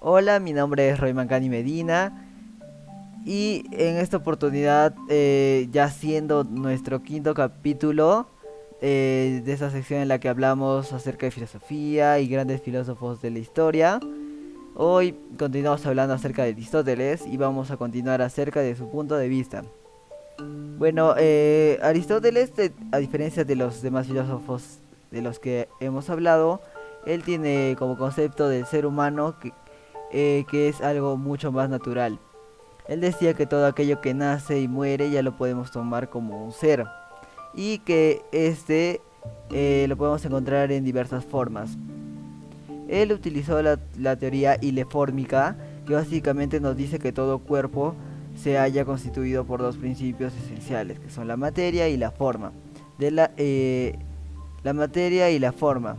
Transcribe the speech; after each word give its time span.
Hola, 0.00 0.38
mi 0.38 0.52
nombre 0.52 0.88
es 0.90 1.00
Roy 1.00 1.12
Mancani 1.12 1.48
Medina 1.48 2.24
y 3.26 3.64
en 3.72 3.96
esta 3.96 4.18
oportunidad, 4.18 4.94
eh, 5.08 5.66
ya 5.72 5.90
siendo 5.90 6.44
nuestro 6.44 7.02
quinto 7.02 7.34
capítulo 7.34 8.28
eh, 8.80 9.42
de 9.44 9.52
esa 9.52 9.70
sección 9.70 10.00
en 10.00 10.06
la 10.06 10.20
que 10.20 10.28
hablamos 10.28 10.92
acerca 10.92 11.26
de 11.26 11.32
filosofía 11.32 12.20
y 12.20 12.28
grandes 12.28 12.62
filósofos 12.62 13.20
de 13.20 13.32
la 13.32 13.40
historia, 13.40 13.98
hoy 14.76 15.18
continuamos 15.36 15.84
hablando 15.84 16.14
acerca 16.14 16.44
de 16.44 16.50
Aristóteles 16.50 17.26
y 17.26 17.36
vamos 17.36 17.72
a 17.72 17.76
continuar 17.76 18.22
acerca 18.22 18.60
de 18.60 18.76
su 18.76 18.88
punto 18.88 19.16
de 19.16 19.26
vista. 19.26 19.64
Bueno, 20.78 21.14
eh, 21.18 21.80
Aristóteles, 21.82 22.52
a 22.92 22.98
diferencia 22.98 23.44
de 23.44 23.56
los 23.56 23.82
demás 23.82 24.06
filósofos 24.06 24.78
de 25.10 25.22
los 25.22 25.40
que 25.40 25.68
hemos 25.80 26.08
hablado, 26.08 26.60
él 27.04 27.24
tiene 27.24 27.74
como 27.76 27.98
concepto 27.98 28.48
del 28.48 28.64
ser 28.64 28.86
humano 28.86 29.40
que, 29.40 29.52
eh, 30.12 30.44
que 30.50 30.68
es 30.68 30.80
algo 30.80 31.16
mucho 31.16 31.52
más 31.52 31.68
natural. 31.68 32.18
Él 32.86 33.00
decía 33.00 33.34
que 33.34 33.46
todo 33.46 33.66
aquello 33.66 34.00
que 34.00 34.14
nace 34.14 34.60
y 34.60 34.68
muere 34.68 35.10
ya 35.10 35.22
lo 35.22 35.36
podemos 35.36 35.70
tomar 35.70 36.08
como 36.08 36.44
un 36.44 36.52
ser 36.52 36.86
y 37.54 37.78
que 37.80 38.22
este 38.32 39.00
eh, 39.50 39.86
lo 39.88 39.96
podemos 39.96 40.24
encontrar 40.24 40.72
en 40.72 40.84
diversas 40.84 41.24
formas. 41.24 41.76
Él 42.88 43.12
utilizó 43.12 43.60
la, 43.60 43.78
la 43.98 44.16
teoría 44.16 44.56
ilefórmica 44.62 45.56
que 45.86 45.94
básicamente 45.94 46.60
nos 46.60 46.76
dice 46.76 46.98
que 46.98 47.12
todo 47.12 47.38
cuerpo 47.38 47.94
se 48.36 48.58
haya 48.58 48.84
constituido 48.84 49.44
por 49.44 49.60
dos 49.60 49.76
principios 49.76 50.32
esenciales, 50.34 51.00
que 51.00 51.10
son 51.10 51.26
la 51.28 51.36
materia 51.36 51.88
y 51.88 51.96
la 51.96 52.10
forma. 52.10 52.52
De 52.98 53.10
la, 53.10 53.32
eh, 53.36 53.98
la 54.62 54.72
materia 54.72 55.30
y 55.30 55.38
la 55.38 55.52
forma. 55.52 55.96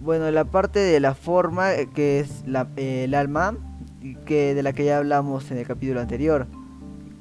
Bueno, 0.00 0.30
la 0.30 0.46
parte 0.46 0.78
de 0.78 0.98
la 0.98 1.14
forma, 1.14 1.74
eh, 1.74 1.88
que 1.94 2.20
es 2.20 2.42
eh, 2.76 3.04
el 3.04 3.14
alma, 3.14 3.54
que 4.24 4.54
de 4.54 4.62
la 4.62 4.72
que 4.72 4.86
ya 4.86 4.96
hablamos 4.96 5.50
en 5.50 5.58
el 5.58 5.66
capítulo 5.66 6.00
anterior, 6.00 6.46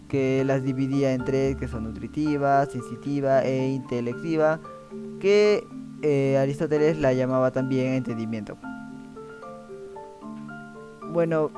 que 0.08 0.44
las 0.45 0.63
dividía 0.63 1.11
en 1.11 1.25
tres, 1.25 1.57
que 1.57 1.67
son 1.67 1.83
nutritiva, 1.83 2.66
sensitiva 2.67 3.44
e 3.44 3.67
intelectiva, 3.67 4.61
que 5.19 5.67
Aristóteles 6.39 6.97
la 6.97 7.11
llamaba 7.11 7.52
también 7.52 7.94
entendimiento. 7.94 8.57
Bueno, 11.11 11.52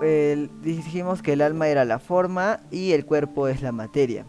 dijimos 0.63 1.21
que 1.21 1.33
el 1.33 1.41
alma 1.41 1.67
era 1.67 1.85
la 1.85 1.99
forma 1.99 2.59
y 2.71 2.93
el 2.93 3.05
cuerpo 3.05 3.47
es 3.47 3.61
la 3.61 3.71
materia. 3.71 4.25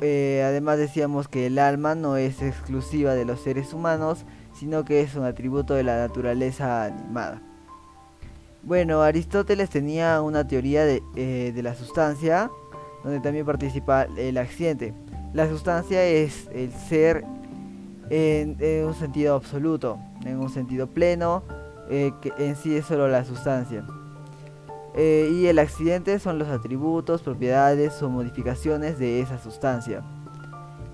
Eh, 0.00 0.42
además 0.44 0.78
decíamos 0.78 1.26
que 1.26 1.46
el 1.46 1.58
alma 1.58 1.94
no 1.94 2.16
es 2.16 2.42
exclusiva 2.42 3.14
de 3.14 3.24
los 3.24 3.40
seres 3.40 3.72
humanos, 3.72 4.26
sino 4.58 4.84
que 4.84 5.00
es 5.00 5.14
un 5.14 5.24
atributo 5.24 5.74
de 5.74 5.82
la 5.82 5.98
naturaleza 5.98 6.84
animada. 6.84 7.40
Bueno, 8.62 9.02
Aristóteles 9.02 9.70
tenía 9.70 10.20
una 10.22 10.46
teoría 10.46 10.84
de, 10.84 11.02
eh, 11.14 11.52
de 11.54 11.62
la 11.62 11.74
sustancia, 11.74 12.50
donde 13.04 13.20
también 13.20 13.46
participa 13.46 14.08
el 14.16 14.38
accidente. 14.38 14.92
La 15.32 15.48
sustancia 15.48 16.02
es 16.04 16.48
el 16.52 16.72
ser 16.72 17.24
en, 18.10 18.56
un 18.84 18.94
sentido 18.94 19.34
absoluto, 19.34 19.98
en 20.24 20.38
un 20.38 20.50
sentido 20.50 20.86
pleno, 20.86 21.42
eh, 21.88 22.12
que 22.20 22.32
en 22.38 22.56
sí 22.56 22.76
es 22.76 22.86
solo 22.86 23.08
la 23.08 23.24
sustancia. 23.24 23.84
Eh, 24.94 25.30
y 25.32 25.46
el 25.46 25.58
accidente 25.58 26.18
son 26.18 26.38
los 26.38 26.48
atributos, 26.48 27.22
propiedades 27.22 28.02
o 28.02 28.08
modificaciones 28.08 28.98
de 28.98 29.20
esa 29.20 29.38
sustancia. 29.38 30.02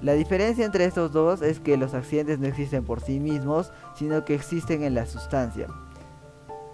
La 0.02 0.14
diferencia 0.14 0.64
entre 0.64 0.84
estos 0.84 1.12
dos 1.12 1.42
es 1.42 1.60
que 1.60 1.76
los 1.76 1.94
accidentes 1.94 2.40
no 2.40 2.48
existen 2.48 2.84
por 2.84 3.00
sí 3.00 3.20
mismos, 3.20 3.72
sino 3.94 4.24
que 4.24 4.34
existen 4.34 4.82
en 4.82 4.94
la 4.94 5.06
sustancia. 5.06 5.68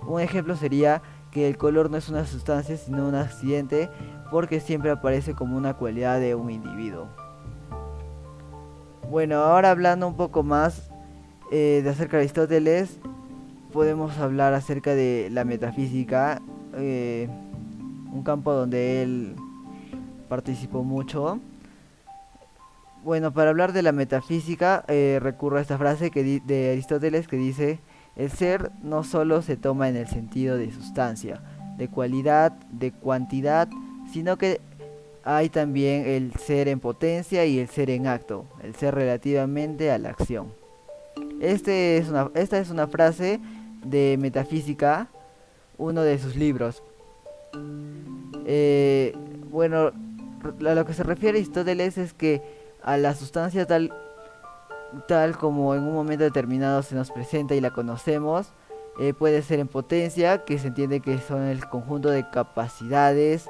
Un 0.07 0.23
ejemplo 0.23 0.57
sería 0.57 1.03
que 1.31 1.47
el 1.47 1.59
color 1.59 1.91
no 1.91 1.99
es 1.99 2.09
una 2.09 2.25
sustancia, 2.25 2.79
sino 2.79 3.07
un 3.07 3.15
accidente, 3.15 3.91
porque 4.31 4.61
siempre 4.61 4.91
aparece 4.91 5.35
como 5.35 5.59
una 5.59 5.75
cualidad 5.75 6.21
de 6.21 6.35
un 6.35 6.51
individuo. 6.51 7.09
Bueno, 9.11 9.37
ahora 9.37 9.73
hablando 9.73 10.09
un 10.09 10.17
poco 10.17 10.43
más 10.43 10.91
eh, 11.53 11.83
de 11.85 11.91
acerca 11.91 12.17
de 12.17 12.23
Aristóteles, 12.23 12.99
podemos 13.75 14.17
hablar 14.17 14.55
acerca 14.55 14.95
de 14.95 15.29
la 15.31 15.45
metafísica, 15.45 16.41
eh, 16.77 17.29
un 18.11 18.23
campo 18.23 18.55
donde 18.55 19.03
él 19.03 19.37
participó 20.31 20.83
mucho. 20.83 21.41
Bueno, 23.09 23.33
para 23.33 23.49
hablar 23.49 23.73
de 23.73 23.81
la 23.81 23.93
metafísica 23.93 24.85
eh, 24.87 25.19
recurro 25.23 25.57
a 25.57 25.63
esta 25.63 25.79
frase 25.79 26.11
que 26.11 26.43
de 26.45 26.73
Aristóteles 26.73 27.27
que 27.27 27.39
dice, 27.39 27.81
el 28.17 28.31
ser 28.31 28.71
no 28.83 29.03
solo 29.03 29.41
se 29.41 29.57
toma 29.57 29.89
en 29.89 29.97
el 29.97 30.09
sentido 30.09 30.59
de 30.59 30.71
sustancia, 30.71 31.41
de 31.79 31.89
cualidad, 31.89 32.53
de 32.71 32.93
cuantidad, 32.93 33.67
sino 34.13 34.37
que 34.37 34.61
hay 35.25 35.49
también 35.49 36.05
el 36.05 36.35
ser 36.35 36.69
en 36.69 36.81
potencia 36.81 37.47
y 37.47 37.59
el 37.61 37.69
ser 37.71 37.89
en 37.89 38.07
acto, 38.07 38.45
el 38.63 38.75
ser 38.75 38.95
relativamente 38.95 39.91
a 39.91 39.97
la 39.97 40.11
acción. 40.11 40.53
Este 41.41 41.97
es 41.97 42.11
una, 42.11 42.31
esta 42.35 42.59
es 42.59 42.69
una 42.69 42.89
frase 42.89 43.41
de 43.87 44.19
metafísica, 44.21 45.09
uno 45.79 46.03
de 46.03 46.19
sus 46.19 46.37
libros. 46.37 46.83
Eh, 48.45 49.17
bueno, 49.51 49.93
a 50.45 50.75
lo 50.75 50.85
que 50.85 50.93
se 50.93 51.05
refiere 51.05 51.39
Aristóteles 51.39 51.97
es 51.97 52.13
que 52.13 52.68
a 52.83 52.97
la 52.97 53.15
sustancia 53.15 53.67
tal, 53.67 53.93
tal 55.07 55.37
como 55.37 55.75
en 55.75 55.83
un 55.83 55.95
momento 55.95 56.25
determinado 56.25 56.83
se 56.83 56.95
nos 56.95 57.11
presenta 57.11 57.55
y 57.55 57.61
la 57.61 57.71
conocemos, 57.71 58.53
eh, 59.01 59.15
puede 59.15 59.43
ser 59.43 59.61
en 59.61 59.69
potencia, 59.69 60.45
que 60.45 60.59
se 60.59 60.69
entiende 60.69 61.01
que 61.01 61.19
son 61.19 61.43
el 61.43 61.69
conjunto 61.69 62.11
de 62.11 62.29
capacidades 62.31 63.49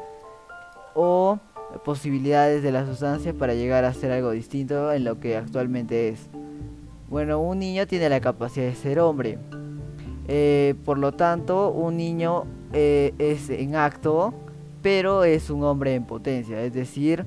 o 0.95 1.39
posibilidades 1.85 2.63
de 2.63 2.73
la 2.73 2.87
sustancia 2.87 3.35
para 3.35 3.55
llegar 3.55 3.85
a 3.85 3.95
ser 3.95 4.13
algo 4.13 4.31
distinto 4.31 4.93
en 4.93 5.05
lo 5.05 5.21
que 5.21 5.37
actualmente 5.37 6.09
es. 6.09 6.29
Bueno, 7.09 7.41
un 7.41 7.59
niño 7.59 7.87
tiene 7.87 8.09
la 8.09 8.21
capacidad 8.21 8.67
de 8.67 8.75
ser 8.75 9.01
hombre, 9.01 9.39
eh, 10.29 10.75
por 10.85 10.99
lo 10.99 11.13
tanto, 11.13 11.71
un 11.71 11.97
niño 11.97 12.45
eh, 12.75 13.15
es 13.19 13.49
en 13.49 13.75
acto, 13.77 14.35
pero 14.83 15.25
es 15.25 15.49
un 15.49 15.65
hombre 15.65 15.95
en 15.95 16.05
potencia. 16.05 16.63
Es 16.63 16.75
decir, 16.75 17.25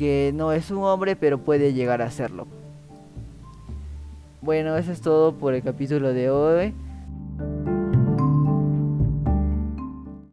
que 0.00 0.32
no 0.34 0.50
es 0.52 0.70
un 0.70 0.82
hombre, 0.82 1.14
pero 1.14 1.36
puede 1.36 1.74
llegar 1.74 2.00
a 2.00 2.10
serlo. 2.10 2.46
Bueno, 4.40 4.78
eso 4.78 4.92
es 4.92 5.02
todo 5.02 5.34
por 5.34 5.52
el 5.52 5.62
capítulo 5.62 6.14
de 6.14 6.30
hoy. 6.30 6.72